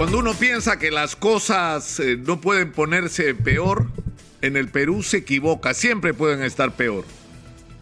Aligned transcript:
Cuando 0.00 0.18
uno 0.18 0.32
piensa 0.32 0.78
que 0.78 0.90
las 0.90 1.14
cosas 1.14 2.00
eh, 2.00 2.16
no 2.16 2.40
pueden 2.40 2.72
ponerse 2.72 3.34
peor, 3.34 3.86
en 4.40 4.56
el 4.56 4.70
Perú 4.70 5.02
se 5.02 5.18
equivoca, 5.18 5.74
siempre 5.74 6.14
pueden 6.14 6.42
estar 6.42 6.72
peor. 6.72 7.04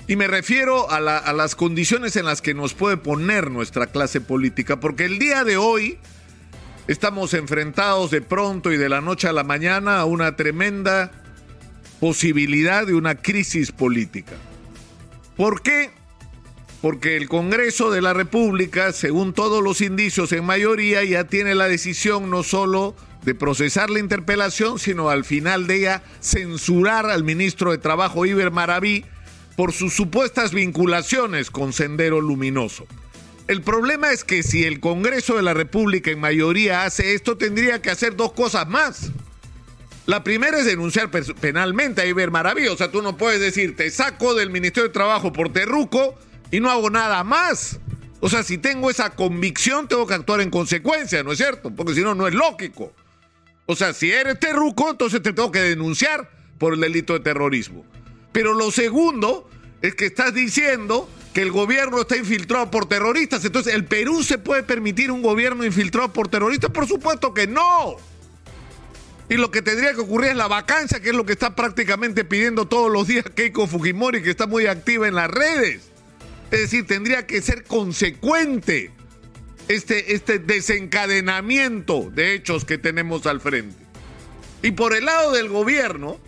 Y 0.08 0.16
me 0.16 0.26
refiero 0.26 0.90
a, 0.90 0.96
a, 0.96 1.32
las 1.32 1.54
condiciones 1.54 2.16
en 2.16 2.24
las 2.24 2.42
que 2.42 2.54
nos 2.54 2.74
puede 2.74 2.96
poner 2.96 3.52
nuestra 3.52 3.86
clase 3.86 4.20
política, 4.20 4.80
porque 4.80 5.04
el 5.04 5.20
día 5.20 5.44
de 5.44 5.58
hoy 5.58 5.98
estamos 6.88 7.34
enfrentados 7.34 8.10
de 8.10 8.20
pronto 8.20 8.72
y 8.72 8.78
de 8.78 8.88
la 8.88 9.00
noche 9.00 9.28
a 9.28 9.32
la 9.32 9.44
mañana 9.44 10.00
a 10.00 10.04
una 10.04 10.34
tremenda 10.34 11.12
posibilidad 12.00 12.84
de 12.84 12.94
una 12.94 13.14
crisis 13.14 13.70
política. 13.70 14.34
¿Por 15.36 15.62
qué? 15.62 15.92
Porque 16.80 17.16
el 17.16 17.28
Congreso 17.28 17.90
de 17.90 18.00
la 18.00 18.14
República, 18.14 18.92
según 18.92 19.32
todos 19.32 19.62
los 19.62 19.80
indicios 19.80 20.32
en 20.32 20.44
mayoría, 20.44 21.02
ya 21.02 21.24
tiene 21.24 21.54
la 21.54 21.66
decisión 21.66 22.30
no 22.30 22.42
solo 22.42 22.94
de 23.22 23.34
procesar 23.34 23.90
la 23.90 23.98
interpelación, 23.98 24.78
sino 24.78 25.10
al 25.10 25.24
final 25.24 25.66
de 25.66 25.76
ella 25.76 26.02
censurar 26.20 27.06
al 27.06 27.24
ministro 27.24 27.72
de 27.72 27.78
Trabajo 27.78 28.26
Iber 28.26 28.52
Maraví 28.52 29.04
por 29.56 29.72
sus 29.72 29.92
supuestas 29.92 30.54
vinculaciones 30.54 31.50
con 31.50 31.72
Sendero 31.72 32.20
Luminoso. 32.20 32.86
El 33.48 33.62
problema 33.62 34.12
es 34.12 34.22
que 34.22 34.42
si 34.44 34.64
el 34.64 34.78
Congreso 34.78 35.34
de 35.36 35.42
la 35.42 35.54
República 35.54 36.10
en 36.10 36.20
mayoría 36.20 36.84
hace 36.84 37.14
esto, 37.14 37.36
tendría 37.36 37.82
que 37.82 37.90
hacer 37.90 38.14
dos 38.14 38.32
cosas 38.32 38.68
más. 38.68 39.10
La 40.06 40.22
primera 40.22 40.58
es 40.58 40.66
denunciar 40.66 41.10
penalmente 41.10 42.02
a 42.02 42.06
Iber 42.06 42.30
Maraví. 42.30 42.68
O 42.68 42.76
sea, 42.76 42.90
tú 42.90 43.02
no 43.02 43.16
puedes 43.16 43.40
decir, 43.40 43.74
te 43.74 43.90
saco 43.90 44.34
del 44.34 44.50
Ministerio 44.50 44.88
de 44.88 44.92
Trabajo 44.92 45.32
por 45.32 45.52
terruco 45.52 46.14
y 46.50 46.60
no 46.60 46.70
hago 46.70 46.90
nada 46.90 47.24
más. 47.24 47.78
O 48.20 48.28
sea, 48.28 48.42
si 48.42 48.58
tengo 48.58 48.90
esa 48.90 49.10
convicción, 49.10 49.86
tengo 49.86 50.06
que 50.06 50.14
actuar 50.14 50.40
en 50.40 50.50
consecuencia, 50.50 51.22
¿no 51.22 51.32
es 51.32 51.38
cierto? 51.38 51.70
Porque 51.70 51.94
si 51.94 52.02
no, 52.02 52.14
no 52.14 52.26
es 52.26 52.34
lógico. 52.34 52.92
O 53.66 53.76
sea, 53.76 53.92
si 53.92 54.10
eres 54.10 54.40
terruco, 54.40 54.90
entonces 54.90 55.22
te 55.22 55.32
tengo 55.32 55.52
que 55.52 55.60
denunciar 55.60 56.30
por 56.58 56.74
el 56.74 56.80
delito 56.80 57.12
de 57.12 57.20
terrorismo. 57.20 57.84
Pero 58.32 58.54
lo 58.54 58.70
segundo 58.70 59.48
es 59.82 59.94
que 59.94 60.06
estás 60.06 60.34
diciendo 60.34 61.08
que 61.32 61.42
el 61.42 61.52
gobierno 61.52 62.00
está 62.00 62.16
infiltrado 62.16 62.70
por 62.70 62.88
terroristas. 62.88 63.44
Entonces, 63.44 63.74
¿el 63.74 63.84
Perú 63.84 64.24
se 64.24 64.38
puede 64.38 64.62
permitir 64.62 65.12
un 65.12 65.22
gobierno 65.22 65.64
infiltrado 65.64 66.12
por 66.12 66.28
terroristas? 66.28 66.70
Por 66.70 66.88
supuesto 66.88 67.32
que 67.34 67.46
no. 67.46 67.96
Y 69.28 69.36
lo 69.36 69.50
que 69.50 69.62
tendría 69.62 69.92
que 69.92 70.00
ocurrir 70.00 70.30
es 70.30 70.36
la 70.36 70.48
vacancia, 70.48 71.00
que 71.00 71.10
es 71.10 71.14
lo 71.14 71.26
que 71.26 71.32
está 71.32 71.54
prácticamente 71.54 72.24
pidiendo 72.24 72.66
todos 72.66 72.90
los 72.90 73.06
días 73.06 73.26
Keiko 73.34 73.66
Fujimori, 73.66 74.22
que 74.22 74.30
está 74.30 74.46
muy 74.46 74.66
activa 74.66 75.06
en 75.06 75.14
las 75.14 75.30
redes. 75.30 75.90
Es 76.50 76.60
decir, 76.60 76.86
tendría 76.86 77.26
que 77.26 77.42
ser 77.42 77.64
consecuente 77.64 78.90
este, 79.68 80.14
este 80.14 80.38
desencadenamiento 80.38 82.10
de 82.14 82.34
hechos 82.34 82.64
que 82.64 82.78
tenemos 82.78 83.26
al 83.26 83.40
frente. 83.40 83.76
Y 84.62 84.72
por 84.72 84.94
el 84.94 85.04
lado 85.04 85.32
del 85.32 85.48
gobierno, 85.48 86.18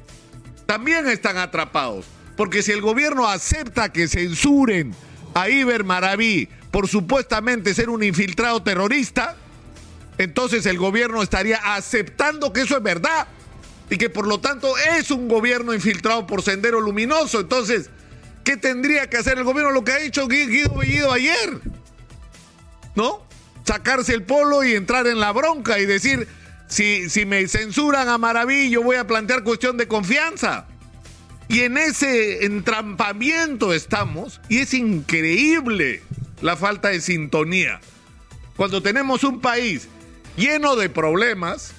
también 0.67 1.09
están 1.09 1.39
atrapados. 1.39 2.07
Porque 2.37 2.63
si 2.63 2.73
el 2.73 2.81
gobierno 2.81 3.29
acepta 3.29 3.93
que 3.93 4.09
censuren 4.09 4.95
a 5.35 5.49
Iber 5.49 5.85
Maraví 5.85 6.49
por 6.71 6.89
supuestamente 6.89 7.75
ser 7.75 7.91
un 7.91 8.03
infiltrado 8.03 8.63
terrorista, 8.63 9.37
entonces 10.19 10.67
el 10.67 10.79
gobierno 10.79 11.23
estaría 11.23 11.57
aceptando 11.75 12.53
que 12.53 12.63
eso 12.63 12.77
es 12.77 12.83
verdad 12.83 13.27
y 13.89 13.97
que 13.97 14.11
por 14.11 14.27
lo 14.27 14.39
tanto 14.39 14.73
es 14.79 15.11
un 15.11 15.29
gobierno 15.29 15.75
infiltrado 15.75 16.27
por 16.27 16.43
Sendero 16.43 16.81
Luminoso. 16.81 17.41
Entonces, 17.41 17.91
¿Qué 18.45 18.57
tendría 18.57 19.09
que 19.09 19.19
hacer 19.19 19.39
el 19.39 19.45
gobierno? 19.45 19.71
Lo 19.71 19.85
que 19.85 19.93
ha 19.93 20.01
hecho 20.01 20.29
Guido 20.29 20.75
Bellido 20.75 21.13
ayer. 21.13 21.61
¿No? 22.95 23.23
Sacarse 23.65 24.15
el 24.15 24.25
polo 24.25 24.65
y 24.65 24.75
entrar 24.75 25.07
en 25.07 25.21
la 25.21 25.33
bronca 25.33 25.79
y 25.79 25.87
decir, 25.87 26.27
si, 26.67 27.09
si 27.09 27.25
me 27.27 27.47
censuran 27.47 28.09
a 28.09 28.19
Maravillo, 28.19 28.83
voy 28.83 28.97
a 28.97 29.07
plantear 29.07 29.45
cuestión 29.45 29.77
de 29.77 29.87
confianza. 29.87 30.67
Y 31.49 31.61
en 31.63 31.77
ese 31.79 32.45
entrampamiento 32.45 33.75
estamos, 33.75 34.41
y 34.49 34.59
es 34.59 34.73
increíble 34.73 36.03
la 36.43 36.57
falta 36.57 36.89
de 36.89 37.01
sintonía. 37.01 37.81
Cuando 38.57 38.83
tenemos 38.83 39.25
un 39.25 39.41
país 39.41 39.89
lleno 40.37 40.77
de 40.77 40.89
problemas, 40.89 41.73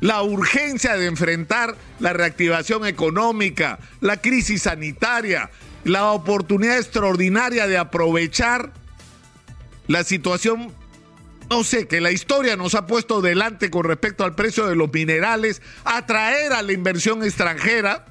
la 0.00 0.22
urgencia 0.22 0.96
de 0.96 1.06
enfrentar 1.06 1.76
la 2.00 2.12
reactivación 2.12 2.86
económica, 2.86 3.78
la 4.00 4.16
crisis 4.20 4.62
sanitaria, 4.62 5.50
la 5.84 6.12
oportunidad 6.12 6.78
extraordinaria 6.78 7.66
de 7.66 7.78
aprovechar 7.78 8.72
la 9.88 10.04
situación, 10.04 10.72
no 11.50 11.64
sé, 11.64 11.86
que 11.86 12.00
la 12.00 12.12
historia 12.12 12.56
nos 12.56 12.74
ha 12.74 12.86
puesto 12.86 13.20
delante 13.20 13.70
con 13.70 13.84
respecto 13.84 14.24
al 14.24 14.34
precio 14.34 14.66
de 14.66 14.76
los 14.76 14.92
minerales, 14.92 15.60
atraer 15.84 16.52
a 16.52 16.62
la 16.62 16.72
inversión 16.72 17.24
extranjera 17.24 18.06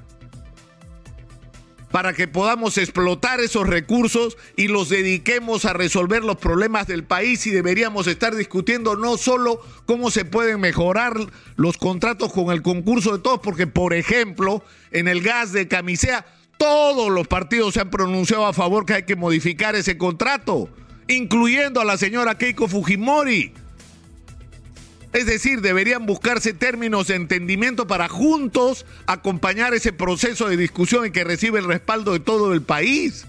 para 1.92 2.14
que 2.14 2.26
podamos 2.26 2.78
explotar 2.78 3.40
esos 3.40 3.66
recursos 3.68 4.38
y 4.56 4.68
los 4.68 4.88
dediquemos 4.88 5.66
a 5.66 5.74
resolver 5.74 6.24
los 6.24 6.38
problemas 6.38 6.86
del 6.86 7.04
país 7.04 7.46
y 7.46 7.50
deberíamos 7.50 8.06
estar 8.06 8.34
discutiendo 8.34 8.96
no 8.96 9.18
solo 9.18 9.60
cómo 9.84 10.10
se 10.10 10.24
pueden 10.24 10.60
mejorar 10.60 11.14
los 11.56 11.76
contratos 11.76 12.32
con 12.32 12.50
el 12.50 12.62
concurso 12.62 13.12
de 13.12 13.22
todos, 13.22 13.40
porque 13.40 13.66
por 13.66 13.92
ejemplo, 13.92 14.64
en 14.90 15.06
el 15.06 15.20
gas 15.20 15.52
de 15.52 15.68
camisea, 15.68 16.24
todos 16.62 17.10
los 17.10 17.26
partidos 17.26 17.74
se 17.74 17.80
han 17.80 17.90
pronunciado 17.90 18.46
a 18.46 18.52
favor 18.52 18.86
que 18.86 18.94
hay 18.94 19.02
que 19.02 19.16
modificar 19.16 19.74
ese 19.74 19.98
contrato, 19.98 20.68
incluyendo 21.08 21.80
a 21.80 21.84
la 21.84 21.96
señora 21.96 22.38
Keiko 22.38 22.68
Fujimori. 22.68 23.52
Es 25.12 25.26
decir, 25.26 25.60
deberían 25.60 26.06
buscarse 26.06 26.54
términos 26.54 27.08
de 27.08 27.16
entendimiento 27.16 27.88
para 27.88 28.08
juntos 28.08 28.86
acompañar 29.06 29.74
ese 29.74 29.92
proceso 29.92 30.48
de 30.48 30.56
discusión 30.56 31.04
y 31.04 31.10
que 31.10 31.24
recibe 31.24 31.58
el 31.58 31.64
respaldo 31.64 32.12
de 32.12 32.20
todo 32.20 32.52
el 32.52 32.62
país. 32.62 33.26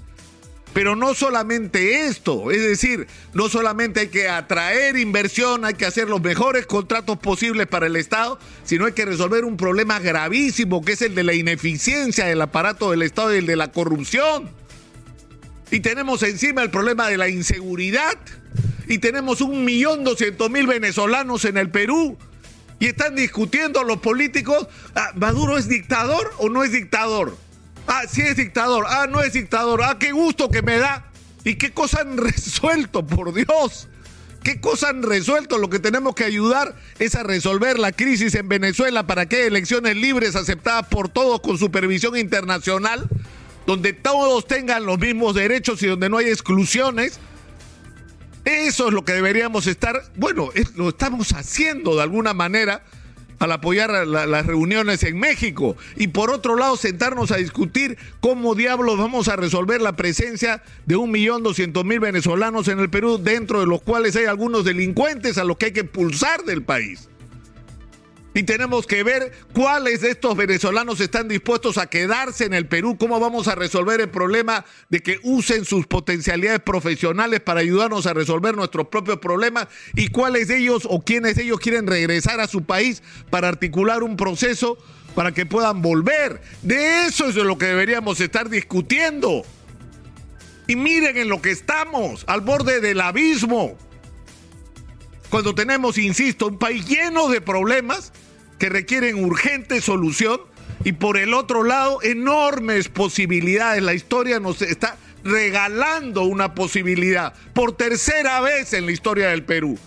Pero 0.74 0.96
no 0.96 1.14
solamente 1.14 2.06
esto, 2.06 2.50
es 2.50 2.62
decir, 2.62 3.08
no 3.34 3.48
solamente 3.48 4.00
hay 4.02 4.08
que 4.08 4.28
atraer 4.28 4.98
inversión, 4.98 5.66
hay 5.66 5.76
que 5.76 5.86
hacer 5.86 6.10
los 6.10 6.20
mejores 6.22 6.66
contratos 6.66 7.20
posibles 7.20 7.68
para 7.68 7.86
el 7.86 7.96
Estado, 7.96 8.40
sino 8.64 8.88
hay 8.88 8.94
que 8.94 9.06
resolver 9.06 9.46
un 9.46 9.56
problema 9.56 10.00
gravísimo 10.00 10.84
que 10.84 10.94
es 10.94 11.04
el 11.04 11.14
de 11.14 11.24
la 11.24 11.34
ineficiencia 11.36 12.26
del 12.26 12.42
aparato 12.42 12.90
del 12.90 13.04
Estado 13.04 13.36
y 13.36 13.38
el 13.38 13.46
de 13.46 13.56
la 13.56 13.72
corrupción. 13.72 14.50
Y 15.70 15.80
tenemos 15.80 16.24
encima 16.24 16.64
el 16.64 16.72
problema 16.72 17.08
de 17.08 17.18
la 17.18 17.30
inseguridad. 17.30 18.18
Y 18.88 18.98
tenemos 18.98 19.42
un 19.42 19.66
millón 19.66 20.04
doscientos 20.04 20.50
mil 20.52 20.68
venezolanos 20.68 21.46
en 21.46 21.58
el 21.58 21.70
Perú. 21.70 22.18
Y 22.80 22.88
están 22.88 23.16
discutiendo 23.16 23.84
los 23.84 23.98
políticos, 23.98 24.68
ah, 24.94 25.12
¿Maduro 25.16 25.58
es 25.58 25.68
dictador 25.68 26.32
o 26.38 26.50
no 26.50 26.64
es 26.64 26.72
dictador? 26.72 27.38
Ah, 27.88 28.04
sí 28.10 28.22
es 28.22 28.36
dictador. 28.36 28.86
Ah, 28.88 29.08
no 29.10 29.22
es 29.22 29.34
dictador. 29.34 29.82
Ah, 29.84 29.98
qué 30.00 30.12
gusto 30.12 30.50
que 30.50 30.62
me 30.62 30.78
da. 30.78 31.06
¿Y 31.44 31.56
qué 31.56 31.72
cosa 31.72 32.02
han 32.02 32.18
resuelto, 32.18 33.06
por 33.06 33.34
Dios? 33.34 33.88
¿Qué 34.44 34.60
cosa 34.60 34.90
han 34.90 35.04
resuelto? 35.04 35.58
Lo 35.58 35.70
que 35.70 35.80
tenemos 35.80 36.16
que 36.16 36.26
ayudar 36.26 36.76
es 37.00 37.16
a 37.16 37.24
resolver 37.24 37.80
la 37.80 37.94
crisis 37.94 38.36
en 38.36 38.50
Venezuela 38.50 39.08
para 39.08 39.26
que 39.28 39.48
elecciones 39.48 39.96
libres 39.96 40.36
aceptadas 40.36 40.88
por 40.88 41.08
todos 41.08 41.40
con 41.40 41.58
supervisión 41.58 42.18
internacional, 42.18 43.08
donde 43.66 43.94
todos 43.94 44.46
tengan 44.46 44.86
los 44.86 45.00
mismos 45.00 45.34
derechos 45.34 45.82
y 45.82 45.88
donde 45.88 46.10
no 46.10 46.18
hay 46.18 46.28
exclusiones. 46.28 47.20
Eso 48.44 48.90
es 48.90 48.94
lo 48.94 49.06
que 49.06 49.14
deberíamos 49.14 49.68
estar, 49.68 50.04
bueno, 50.18 50.50
lo 50.76 50.90
estamos 50.90 51.32
haciendo 51.32 51.96
de 51.96 52.02
alguna 52.02 52.34
manera 52.34 52.84
al 53.44 53.52
apoyar 53.52 54.08
las 54.08 54.46
reuniones 54.46 55.04
en 55.04 55.20
México. 55.20 55.76
Y 55.96 56.08
por 56.08 56.31
otro 56.31 56.56
lado, 56.56 56.78
sentarnos 56.78 57.31
a 57.31 57.38
discutir 57.38 57.98
cómo 58.20 58.56
diablos 58.56 58.98
vamos 58.98 59.28
a 59.28 59.36
resolver 59.36 59.81
la 59.81 59.96
presencia 59.96 60.64
de 60.86 60.96
un 60.96 61.12
millón 61.12 61.44
doscientos 61.44 61.84
mil 61.86 62.00
venezolanos 62.00 62.68
en 62.68 62.80
el 62.80 62.90
Perú, 62.90 63.20
dentro 63.22 63.59
de 63.59 63.68
los 63.68 63.81
cuales 63.81 64.16
hay 64.16 64.26
algunos 64.26 64.64
delincuentes 64.64 65.38
a 65.38 65.44
los 65.44 65.58
que 65.58 65.68
hay 65.68 65.72
que 65.74 65.81
expulsar 65.81 66.44
del 66.44 66.64
país. 66.64 67.09
Y 68.35 68.44
tenemos 68.44 68.88
que 68.88 69.03
ver 69.03 69.31
cuáles 69.53 70.01
de 70.01 70.09
estos 70.09 70.35
venezolanos 70.35 71.00
están 71.00 71.27
dispuestos 71.27 71.77
a 71.77 71.88
quedarse 71.88 72.45
en 72.45 72.53
el 72.56 72.65
Perú, 72.68 72.97
cómo 72.97 73.19
vamos 73.19 73.47
a 73.47 73.53
resolver 73.53 74.01
el 74.01 74.09
problema 74.09 74.65
de 74.89 75.01
que 75.01 75.19
usen 75.21 75.65
sus 75.65 75.85
potencialidades 75.85 76.62
profesionales 76.62 77.41
para 77.41 77.59
ayudarnos 77.59 78.07
a 78.07 78.13
resolver 78.13 78.56
nuestros 78.56 78.88
propios 78.88 79.19
problemas 79.19 79.68
y 79.94 80.07
cuáles 80.07 80.47
de 80.47 80.57
ellos 80.57 80.88
o 80.89 81.01
quiénes 81.01 81.35
de 81.35 81.44
ellos 81.44 81.59
quieren 81.59 81.85
regresar 81.85 82.39
a 82.39 82.47
su 82.47 82.63
país 82.63 83.03
para 83.30 83.50
articular 83.50 84.01
un 84.01 84.18
proceso 84.18 84.80
para 85.13 85.31
que 85.31 85.45
puedan 85.45 85.83
volver. 85.83 86.41
De 86.63 87.06
eso 87.06 87.27
es 87.27 87.35
de 87.35 87.44
lo 87.44 87.59
que 87.59 87.68
deberíamos 87.68 88.19
estar 88.19 88.50
discutiendo. 88.50 89.44
Y 90.65 90.75
miren 90.75 91.18
en 91.18 91.30
lo 91.30 91.39
que 91.39 91.51
estamos, 91.51 92.24
al 92.25 92.41
borde 92.41 92.80
del 92.80 93.00
abismo. 93.01 93.77
Cuando 95.30 95.53
tenemos, 95.53 95.97
insisto, 95.97 96.47
un 96.47 96.57
país 96.57 96.88
lleno 96.88 97.27
de 97.27 97.41
problemas 97.41 98.12
que 98.63 98.69
requieren 98.69 99.25
urgente 99.25 99.81
solución 99.81 100.39
y 100.86 100.94
por 100.94 101.18
el 101.18 101.33
otro 101.33 101.63
lado 101.63 102.01
enormes 102.01 102.88
posibilidades. 102.88 103.83
La 103.83 103.94
historia 103.94 104.39
nos 104.39 104.62
está 104.62 104.95
regalando 105.25 106.24
una 106.24 106.56
posibilidad 106.56 107.33
por 107.51 107.75
tercera 107.75 108.39
vez 108.39 108.71
en 108.71 108.86
la 108.86 108.94
historia 108.94 109.27
del 109.27 109.44
Perú. 109.44 109.77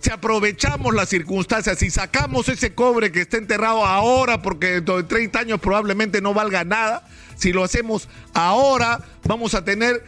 si 0.00 0.10
aprovechamos 0.10 0.92
las 0.92 1.08
circunstancias, 1.08 1.78
si 1.78 1.88
sacamos 1.88 2.48
ese 2.48 2.74
cobre 2.74 3.12
que 3.12 3.20
está 3.20 3.36
enterrado 3.36 3.86
ahora, 3.86 4.42
porque 4.42 4.72
dentro 4.72 4.96
de 4.96 5.04
30 5.04 5.38
años 5.38 5.60
probablemente 5.60 6.20
no 6.20 6.34
valga 6.34 6.64
nada, 6.64 7.06
si 7.36 7.52
lo 7.52 7.62
hacemos 7.62 8.08
ahora, 8.32 9.04
vamos 9.22 9.54
a 9.54 9.64
tener 9.64 10.02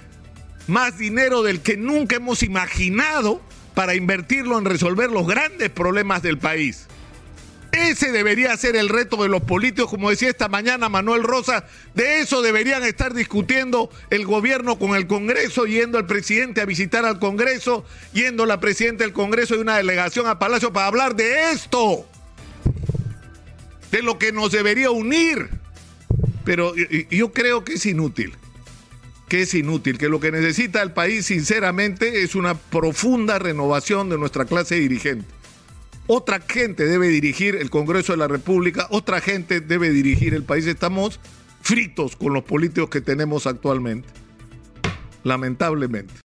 más 0.67 0.99
dinero 0.99 1.45
del 1.45 1.61
que 1.61 1.77
nunca 1.77 2.17
hemos 2.17 2.43
imaginado 2.43 3.41
para 3.75 3.95
invertirlo 3.95 4.59
en 4.59 4.65
resolver 4.65 5.09
los 5.09 5.29
grandes 5.29 5.71
problemas 5.71 6.21
del 6.23 6.39
país. 6.39 6.89
Ese 7.77 8.11
debería 8.11 8.57
ser 8.57 8.75
el 8.75 8.89
reto 8.89 9.23
de 9.23 9.29
los 9.29 9.43
políticos, 9.43 9.91
como 9.91 10.09
decía 10.09 10.31
esta 10.31 10.49
mañana 10.49 10.89
Manuel 10.89 11.23
Rosa, 11.23 11.67
de 11.95 12.21
eso 12.21 12.41
deberían 12.41 12.83
estar 12.85 13.13
discutiendo 13.13 13.91
el 14.09 14.25
gobierno 14.25 14.79
con 14.79 14.97
el 14.97 15.07
Congreso, 15.07 15.67
yendo 15.67 15.99
el 15.99 16.07
presidente 16.07 16.63
a 16.63 16.65
visitar 16.65 17.05
al 17.05 17.19
Congreso, 17.19 17.85
yendo 18.15 18.47
la 18.47 18.61
presidenta 18.61 19.05
del 19.05 19.13
Congreso 19.13 19.57
y 19.57 19.59
una 19.59 19.77
delegación 19.77 20.27
a 20.27 20.39
Palacio 20.39 20.73
para 20.73 20.87
hablar 20.87 21.17
de 21.17 21.51
esto, 21.53 22.07
de 23.91 24.03
lo 24.03 24.19
que 24.19 24.33
nos 24.33 24.53
debería 24.53 24.91
unir. 24.91 25.51
Pero 26.47 26.75
yo 27.11 27.33
creo 27.33 27.63
que 27.63 27.75
es 27.75 27.85
inútil, 27.85 28.33
que 29.29 29.43
es 29.43 29.53
inútil, 29.53 29.99
que 29.99 30.09
lo 30.09 30.19
que 30.19 30.33
necesita 30.33 30.81
el 30.81 30.93
país 30.93 31.27
sinceramente 31.27 32.23
es 32.23 32.37
una 32.37 32.55
profunda 32.55 33.39
renovación 33.39 34.09
de 34.09 34.17
nuestra 34.17 34.47
clase 34.47 34.77
dirigente 34.77 35.37
otra 36.07 36.41
gente 36.41 36.87
debe 36.87 37.09
dirigir 37.09 37.57
el 37.57 37.71
Congreso 37.71 38.13
de 38.13 38.19
la 38.19 38.29
República, 38.29 38.87
otra 38.91 39.21
gente 39.21 39.61
debe 39.61 39.91
dirigir 39.91 40.35
el 40.35 40.45
país. 40.45 40.67
Estamos 40.67 41.21
fritos 41.61 42.17
con 42.17 42.33
los 42.33 42.45
políticos 42.45 42.91
que 42.91 43.01
tenemos 43.01 43.47
actualmente, 43.47 44.09
lamentablemente. 45.25 46.15